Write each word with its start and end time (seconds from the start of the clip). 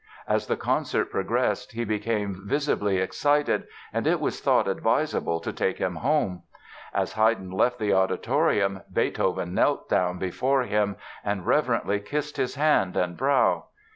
As 0.27 0.47
the 0.47 0.57
concert 0.57 1.11
progressed 1.11 1.73
he 1.73 1.83
became 1.83 2.41
visibly 2.47 2.97
excited 2.97 3.67
and 3.93 4.07
it 4.07 4.19
was 4.19 4.41
thought 4.41 4.67
advisable 4.67 5.39
to 5.41 5.53
take 5.53 5.77
him 5.77 5.97
home. 5.97 6.41
As 6.91 7.13
Haydn 7.13 7.51
left 7.51 7.77
the 7.77 7.93
auditorium 7.93 8.81
Beethoven 8.91 9.53
knelt 9.53 9.87
down 9.89 10.17
before 10.17 10.63
him 10.63 10.95
and 11.23 11.45
reverently 11.45 11.99
kissed 11.99 12.37
his 12.37 12.55
hand 12.55 12.97
and 12.97 13.15
brow. 13.15 13.65